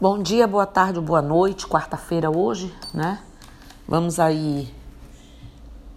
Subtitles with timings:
[0.00, 3.18] Bom dia, boa tarde, boa noite, quarta-feira hoje, né?
[3.84, 4.68] Vamos aí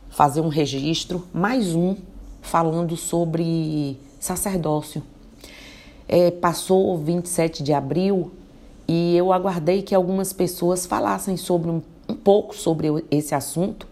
[0.09, 1.95] fazer um registro, mais um,
[2.41, 5.03] falando sobre sacerdócio.
[6.07, 8.31] É, passou 27 de abril
[8.87, 11.79] e eu aguardei que algumas pessoas falassem sobre um,
[12.09, 13.85] um pouco sobre esse assunto.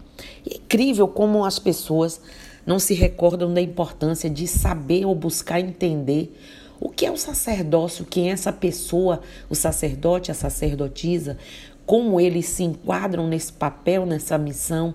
[0.49, 2.19] É incrível como as pessoas
[2.65, 6.35] não se recordam da importância de saber ou buscar entender
[6.79, 8.05] o que é o sacerdócio?
[8.05, 11.37] Quem é essa pessoa, o sacerdote, a sacerdotisa?
[11.85, 14.93] Como eles se enquadram nesse papel, nessa missão?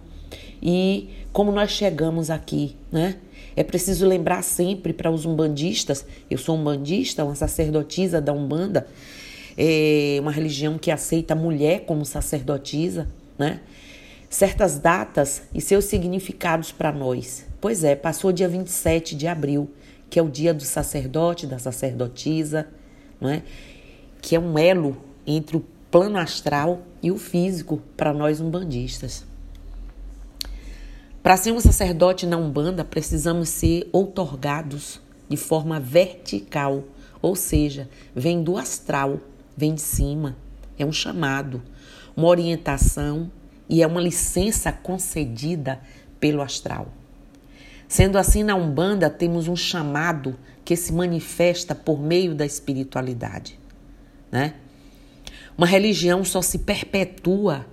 [0.62, 3.16] E como nós chegamos aqui, né?
[3.56, 8.86] É preciso lembrar sempre para os umbandistas, eu sou umbandista, uma sacerdotisa da Umbanda,
[9.56, 13.08] é uma religião que aceita a mulher como sacerdotisa,
[13.38, 13.60] né?
[14.28, 17.46] Certas datas e seus significados para nós.
[17.60, 19.70] Pois é, passou dia 27 de abril
[20.14, 22.68] que é o dia do sacerdote, da sacerdotisa,
[23.20, 23.42] não é?
[24.22, 24.96] que é um elo
[25.26, 29.24] entre o plano astral e o físico para nós umbandistas.
[31.20, 36.84] Para ser um sacerdote na Umbanda, precisamos ser outorgados de forma vertical,
[37.20, 39.18] ou seja, vem do astral,
[39.56, 40.36] vem de cima,
[40.78, 41.60] é um chamado,
[42.16, 43.32] uma orientação
[43.68, 45.80] e é uma licença concedida
[46.20, 46.86] pelo astral.
[47.88, 53.58] Sendo assim, na Umbanda temos um chamado que se manifesta por meio da espiritualidade,
[54.32, 54.54] né?
[55.56, 57.66] Uma religião só se perpetua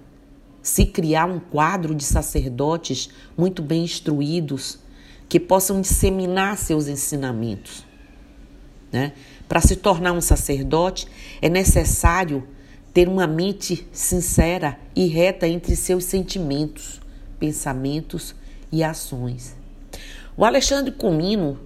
[0.62, 4.78] se criar um quadro de sacerdotes muito bem instruídos
[5.28, 7.86] que possam disseminar seus ensinamentos.
[8.92, 9.14] Né?
[9.48, 11.08] Para se tornar um sacerdote,
[11.42, 12.48] é necessário
[12.94, 17.02] ter uma mente sincera e reta entre seus sentimentos,
[17.40, 18.36] pensamentos
[18.72, 19.56] e ações.
[20.38, 21.60] O Alexandre Comino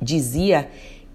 [0.00, 0.70] dizia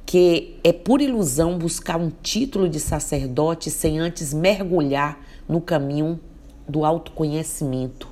[0.06, 6.20] que é por ilusão buscar um título de sacerdote sem antes mergulhar no caminho
[6.68, 8.08] do autoconhecimento.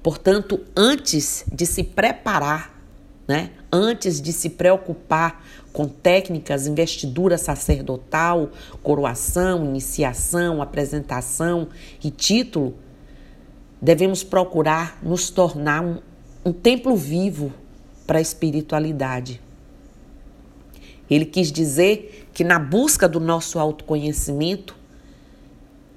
[0.00, 2.72] Portanto, antes de se preparar,
[3.26, 8.50] né, antes de se preocupar com técnicas, investidura sacerdotal,
[8.82, 11.68] coroação, iniciação, apresentação
[12.02, 12.74] e título,
[13.80, 15.98] devemos procurar nos tornar um,
[16.44, 17.52] um templo vivo
[18.12, 19.40] para a espiritualidade.
[21.08, 24.76] Ele quis dizer que na busca do nosso autoconhecimento,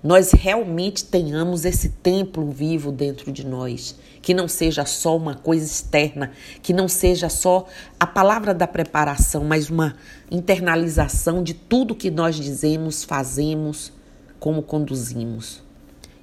[0.01, 5.65] nós realmente tenhamos esse templo vivo dentro de nós, que não seja só uma coisa
[5.65, 6.31] externa,
[6.61, 7.67] que não seja só
[7.99, 9.97] a palavra da preparação, mas uma
[10.31, 13.91] internalização de tudo que nós dizemos, fazemos,
[14.39, 15.61] como conduzimos.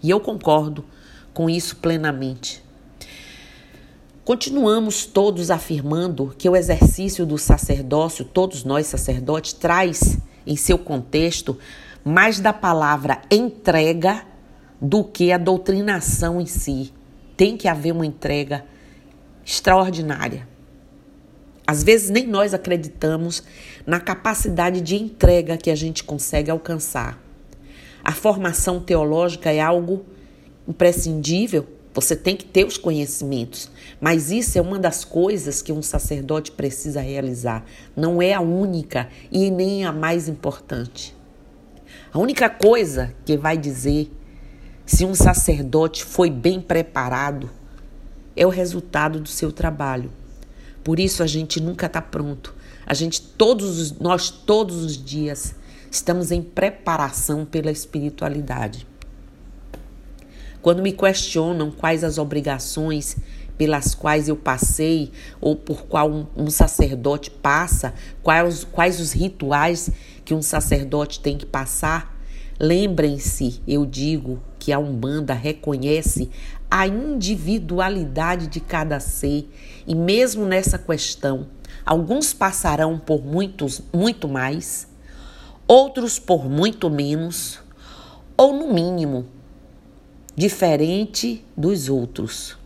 [0.02, 0.86] E eu concordo
[1.34, 2.64] com isso plenamente.
[4.24, 10.16] Continuamos todos afirmando que o exercício do sacerdócio, todos nós sacerdotes, traz
[10.46, 11.58] em seu contexto
[12.04, 14.24] mais da palavra entrega
[14.80, 16.92] do que a doutrinação em si.
[17.36, 18.64] Tem que haver uma entrega
[19.44, 20.46] extraordinária.
[21.66, 23.42] Às vezes nem nós acreditamos
[23.84, 27.20] na capacidade de entrega que a gente consegue alcançar.
[28.04, 30.06] A formação teológica é algo
[30.68, 33.70] imprescindível você tem que ter os conhecimentos,
[34.00, 37.64] mas isso é uma das coisas que um sacerdote precisa realizar.
[37.94, 41.14] Não é a única e nem a mais importante.
[42.12, 44.10] A única coisa que vai dizer
[44.86, 47.50] se um sacerdote foi bem preparado
[48.34, 50.10] é o resultado do seu trabalho.
[50.82, 52.54] Por isso a gente nunca está pronto.
[52.86, 55.54] A gente todos nós todos os dias
[55.90, 58.86] estamos em preparação pela espiritualidade.
[60.62, 63.16] Quando me questionam quais as obrigações
[63.58, 67.92] pelas quais eu passei ou por qual um, um sacerdote passa,
[68.22, 69.90] quais, quais os rituais
[70.24, 72.16] que um sacerdote tem que passar,
[72.60, 76.30] lembrem-se, eu digo que a Umbanda reconhece
[76.70, 79.50] a individualidade de cada ser.
[79.84, 81.48] E mesmo nessa questão,
[81.84, 84.86] alguns passarão por muitos, muito mais,
[85.66, 87.58] outros por muito menos,
[88.36, 89.26] ou no mínimo
[90.34, 92.56] diferente dos outros.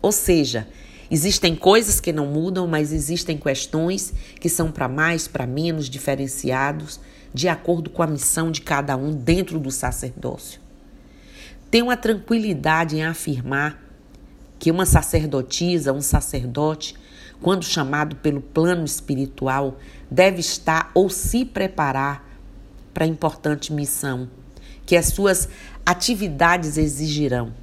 [0.00, 0.66] Ou seja,
[1.10, 7.00] existem coisas que não mudam, mas existem questões que são para mais, para menos diferenciados,
[7.32, 10.60] de acordo com a missão de cada um dentro do sacerdócio.
[11.70, 13.80] Tenho a tranquilidade em afirmar
[14.58, 16.94] que uma sacerdotisa, um sacerdote,
[17.40, 19.78] quando chamado pelo plano espiritual,
[20.10, 22.28] deve estar ou se preparar
[22.92, 24.28] para a importante missão
[24.92, 25.48] que as suas
[25.86, 27.54] atividades exigirão.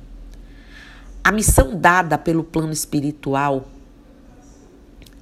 [1.23, 3.69] A missão dada pelo plano espiritual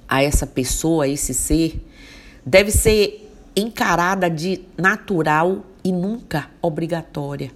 [0.08, 1.86] a essa pessoa, a esse ser,
[2.46, 7.52] deve ser encarada de natural e nunca obrigatória.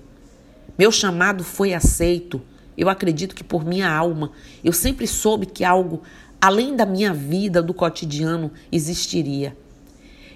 [0.76, 2.38] Meu chamado foi aceito.
[2.76, 4.32] Eu acredito que por minha alma,
[4.62, 6.02] eu sempre soube que algo
[6.38, 9.56] além da minha vida, do cotidiano, existiria.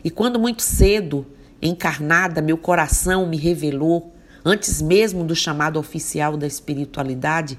[0.02, 1.26] E quando muito cedo,
[1.60, 4.14] encarnada, meu coração me revelou,
[4.44, 7.58] antes mesmo do chamado oficial da espiritualidade,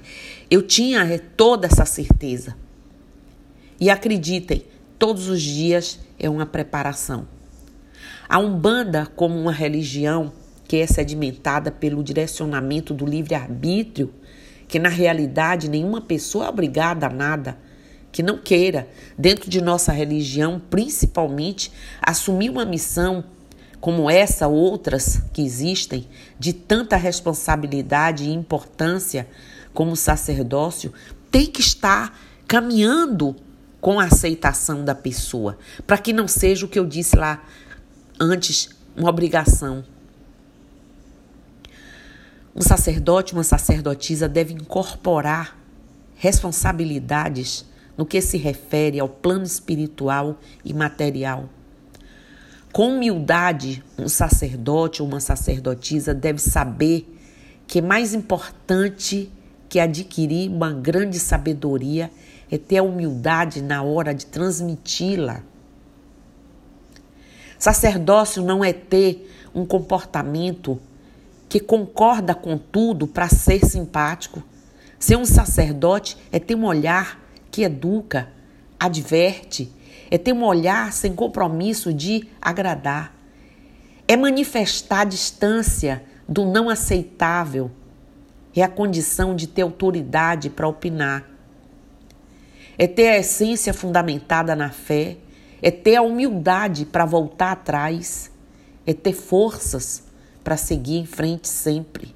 [0.50, 2.56] eu tinha toda essa certeza.
[3.80, 4.64] E acreditem,
[4.98, 7.28] todos os dias é uma preparação.
[8.28, 10.32] A Umbanda, como uma religião
[10.66, 14.12] que é sedimentada pelo direcionamento do livre-arbítrio,
[14.66, 17.58] que na realidade nenhuma pessoa é obrigada a nada,
[18.12, 21.72] que não queira, dentro de nossa religião, principalmente,
[22.02, 23.24] assumir uma missão
[23.80, 26.08] como essa, outras que existem,
[26.38, 29.28] de tanta responsabilidade e importância
[29.72, 30.92] como o sacerdócio,
[31.30, 33.36] tem que estar caminhando
[33.80, 37.44] com a aceitação da pessoa, para que não seja o que eu disse lá
[38.18, 39.84] antes, uma obrigação.
[42.54, 45.56] Um sacerdote, uma sacerdotisa deve incorporar
[46.16, 47.64] responsabilidades
[47.96, 51.48] no que se refere ao plano espiritual e material.
[52.78, 57.12] Com humildade, um sacerdote ou uma sacerdotisa deve saber
[57.66, 59.32] que mais importante
[59.68, 62.08] que adquirir uma grande sabedoria
[62.48, 65.42] é ter a humildade na hora de transmiti-la
[67.58, 70.80] Sacerdócio não é ter um comportamento
[71.48, 74.40] que concorda com tudo para ser simpático.
[75.00, 77.20] Ser um sacerdote é ter um olhar
[77.50, 78.28] que educa,
[78.78, 79.68] adverte,
[80.10, 83.14] é ter um olhar sem compromisso de agradar.
[84.06, 87.70] É manifestar a distância do não aceitável.
[88.54, 91.28] É a condição de ter autoridade para opinar.
[92.76, 95.18] É ter a essência fundamentada na fé
[95.60, 98.30] é ter a humildade para voltar atrás,
[98.86, 100.04] é ter forças
[100.42, 102.14] para seguir em frente sempre.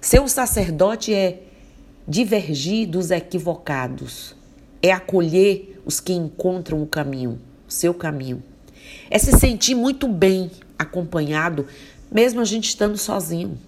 [0.00, 1.42] Ser um sacerdote é
[2.06, 4.34] divergir dos equivocados,
[4.82, 8.42] é acolher os que encontram o caminho, o seu caminho.
[9.10, 11.66] É se sentir muito bem acompanhado,
[12.10, 13.58] mesmo a gente estando sozinho.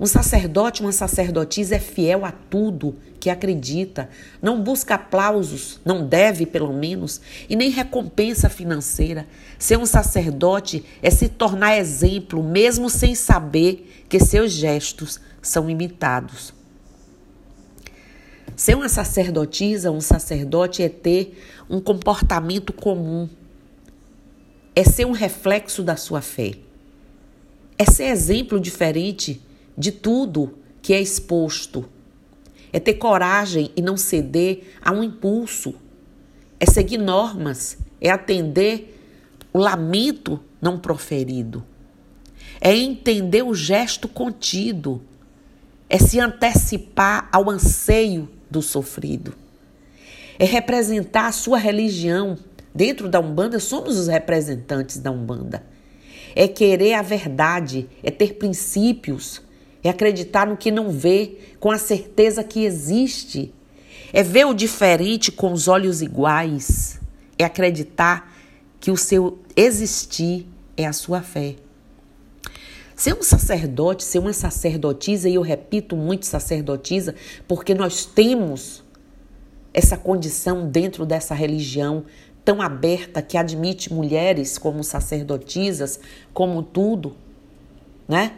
[0.00, 4.08] Um sacerdote, uma sacerdotisa é fiel a tudo que acredita,
[4.40, 9.26] não busca aplausos, não deve, pelo menos, e nem recompensa financeira.
[9.58, 16.54] Ser um sacerdote é se tornar exemplo, mesmo sem saber que seus gestos são imitados.
[18.58, 21.40] Ser uma sacerdotisa, um sacerdote é ter
[21.70, 23.28] um comportamento comum,
[24.74, 26.54] é ser um reflexo da sua fé,
[27.78, 29.40] é ser exemplo diferente
[29.76, 31.88] de tudo que é exposto.
[32.72, 35.76] É ter coragem e não ceder a um impulso.
[36.58, 39.00] É seguir normas, é atender
[39.52, 41.64] o lamento não proferido.
[42.60, 45.00] É entender o gesto contido.
[45.88, 49.34] É se antecipar ao anseio do sofrido.
[50.38, 52.38] É representar a sua religião.
[52.74, 55.64] Dentro da Umbanda, somos os representantes da Umbanda.
[56.34, 59.42] É querer a verdade, é ter princípios,
[59.82, 63.52] é acreditar no que não vê, com a certeza que existe.
[64.12, 67.00] É ver o diferente com os olhos iguais.
[67.38, 68.32] É acreditar
[68.80, 70.46] que o seu existir
[70.76, 71.56] é a sua fé.
[72.98, 77.14] Ser um sacerdote, ser uma sacerdotisa, e eu repito muito sacerdotisa,
[77.46, 78.82] porque nós temos
[79.72, 82.04] essa condição dentro dessa religião
[82.44, 86.00] tão aberta que admite mulheres como sacerdotisas,
[86.34, 87.14] como tudo,
[88.08, 88.32] né?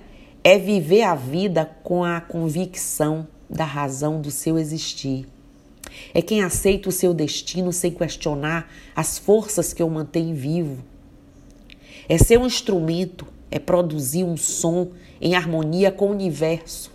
[0.44, 5.26] é viver a vida com a convicção da razão do seu existir.
[6.12, 10.84] É quem aceita o seu destino sem questionar as forças que o mantêm vivo.
[12.06, 14.88] É ser um instrumento, é produzir um som
[15.20, 16.90] em harmonia com o universo.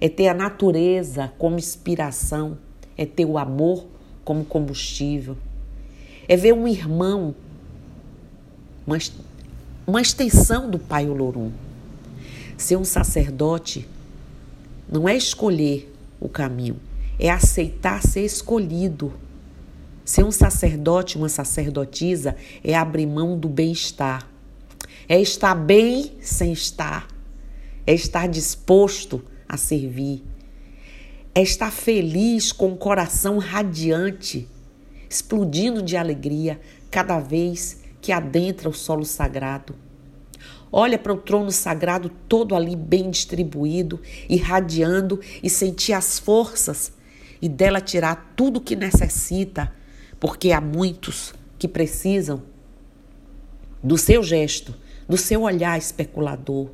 [0.00, 2.58] É ter a natureza como inspiração,
[2.96, 3.86] é ter o amor
[4.24, 5.36] como combustível.
[6.28, 7.34] É ver um irmão,
[8.86, 8.98] uma,
[9.86, 11.52] uma extensão do Pai Olorum
[12.56, 13.86] Ser um sacerdote
[14.90, 16.80] não é escolher o caminho,
[17.18, 19.12] é aceitar ser escolhido.
[20.04, 24.26] Ser um sacerdote, uma sacerdotisa, é abrir mão do bem-estar.
[25.08, 27.06] É estar bem sem estar.
[27.86, 30.24] É estar disposto a servir.
[31.34, 34.48] É estar feliz com o coração radiante,
[35.08, 36.60] explodindo de alegria
[36.90, 39.76] cada vez que adentra o solo sagrado.
[40.72, 46.92] Olha para o trono sagrado todo ali bem distribuído, irradiando e sentir as forças
[47.40, 49.72] e dela tirar tudo o que necessita,
[50.18, 52.42] porque há muitos que precisam.
[53.82, 54.74] do seu gesto,
[55.08, 56.68] do seu olhar especulador,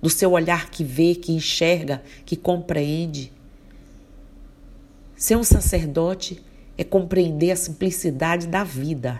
[0.00, 3.32] do seu olhar que vê, que enxerga, que compreende.
[5.16, 6.42] Ser um sacerdote
[6.76, 9.18] é compreender a simplicidade da vida.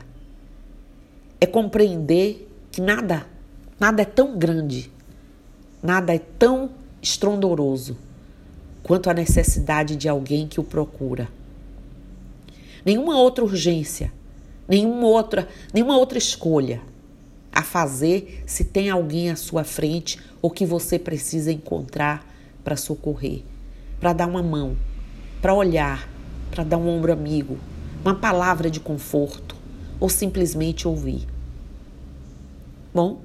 [1.40, 3.26] É compreender que nada,
[3.78, 4.90] nada é tão grande,
[5.82, 6.70] nada é tão
[7.00, 7.96] estrondoroso
[8.82, 11.28] quanto a necessidade de alguém que o procura.
[12.85, 14.12] Nenhuma outra urgência,
[14.68, 16.80] nenhuma outra, nenhuma outra escolha
[17.56, 22.30] a fazer se tem alguém à sua frente ou que você precisa encontrar
[22.62, 23.44] para socorrer,
[23.98, 24.76] para dar uma mão,
[25.40, 26.06] para olhar,
[26.50, 27.56] para dar um ombro amigo,
[28.02, 29.56] uma palavra de conforto
[29.98, 31.26] ou simplesmente ouvir.
[32.92, 33.22] Bom,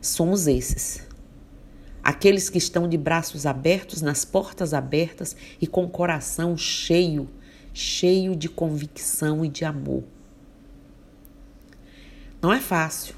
[0.00, 1.06] somos esses.
[2.02, 7.28] Aqueles que estão de braços abertos, nas portas abertas e com o coração cheio,
[7.74, 10.02] cheio de convicção e de amor.
[12.40, 13.17] Não é fácil.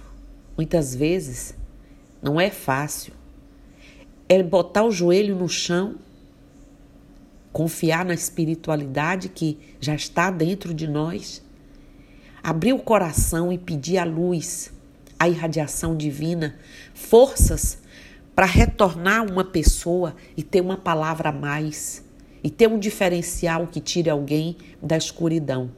[0.60, 1.54] Muitas vezes
[2.20, 3.14] não é fácil.
[4.28, 5.94] É botar o joelho no chão,
[7.50, 11.42] confiar na espiritualidade que já está dentro de nós,
[12.42, 14.70] abrir o coração e pedir a luz,
[15.18, 16.54] a irradiação divina,
[16.92, 17.78] forças
[18.36, 22.04] para retornar uma pessoa e ter uma palavra a mais
[22.44, 25.70] e ter um diferencial que tire alguém da escuridão.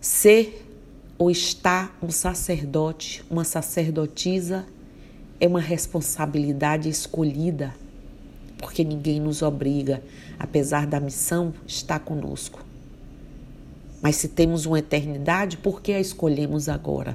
[0.00, 0.66] Ser
[1.20, 4.64] ou estar um sacerdote, uma sacerdotisa,
[5.38, 7.74] é uma responsabilidade escolhida,
[8.56, 10.02] porque ninguém nos obriga,
[10.38, 12.64] apesar da missão estar conosco.
[14.00, 17.14] Mas se temos uma eternidade, por que a escolhemos agora?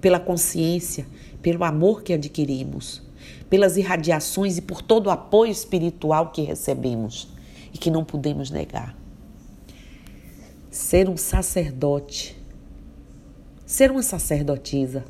[0.00, 1.04] Pela consciência,
[1.42, 3.02] pelo amor que adquirimos,
[3.50, 7.26] pelas irradiações e por todo o apoio espiritual que recebemos
[7.74, 8.96] e que não podemos negar.
[10.70, 12.37] Ser um sacerdote
[13.68, 15.04] Ser uma sacerdotisa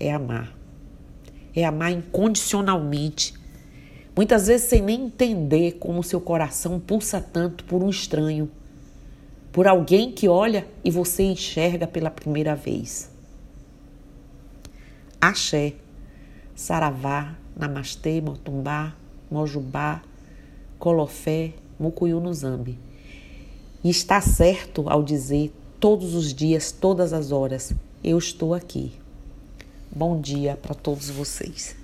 [0.00, 0.56] é amar.
[1.54, 3.34] É amar incondicionalmente.
[4.16, 8.50] Muitas vezes sem nem entender como seu coração pulsa tanto por um estranho,
[9.52, 13.10] por alguém que olha e você enxerga pela primeira vez.
[15.20, 15.74] Axé,
[16.54, 18.96] Saravá, Namastê, Motumbá,
[19.30, 20.00] Mojubá,
[20.78, 22.78] Colofé, Mucuyu no Zambi.
[23.84, 25.52] E está certo ao dizer
[25.86, 27.72] todos os dias, todas as horas.
[28.02, 28.90] Eu estou aqui.
[29.88, 31.76] Bom dia para todos vocês.